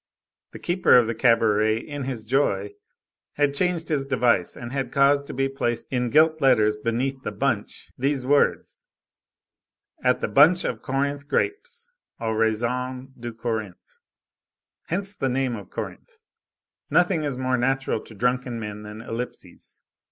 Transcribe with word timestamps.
The 0.51 0.57
keeper 0.57 0.97
of 0.97 1.05
the 1.05 1.13
cabaret, 1.13 1.77
in 1.77 2.05
his 2.05 2.25
joy, 2.25 2.71
had 3.33 3.53
changed 3.53 3.89
his 3.89 4.03
device 4.03 4.57
and 4.57 4.71
had 4.71 4.91
caused 4.91 5.27
to 5.27 5.33
be 5.35 5.47
placed 5.47 5.93
in 5.93 6.09
gilt 6.09 6.41
letters 6.41 6.75
beneath 6.75 7.21
the 7.21 7.31
bunch 7.31 7.91
these 7.99 8.25
words: 8.25 8.87
"At 10.03 10.19
the 10.19 10.27
Bunch 10.27 10.63
of 10.63 10.81
Corinth 10.81 11.27
Grapes" 11.27 11.87
("Au 12.19 12.31
Raisin 12.31 13.13
de 13.19 13.31
Corinthe"). 13.31 13.99
Hence 14.87 15.15
the 15.15 15.29
name 15.29 15.55
of 15.55 15.69
Corinthe. 15.69 16.23
Nothing 16.89 17.23
is 17.23 17.37
more 17.37 17.57
natural 17.59 17.99
to 18.01 18.15
drunken 18.15 18.59
men 18.59 18.81
than 18.81 19.01
ellipses. 19.03 19.81